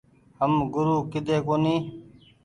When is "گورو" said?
0.73-0.97